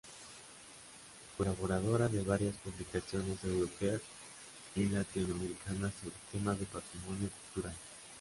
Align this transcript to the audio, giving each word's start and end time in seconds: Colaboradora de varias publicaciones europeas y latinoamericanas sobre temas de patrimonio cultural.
Colaboradora 1.37 2.07
de 2.07 2.23
varias 2.23 2.55
publicaciones 2.55 3.43
europeas 3.43 4.01
y 4.75 4.85
latinoamericanas 4.85 5.93
sobre 6.01 6.15
temas 6.31 6.59
de 6.59 6.65
patrimonio 6.65 7.29
cultural. 7.29 7.75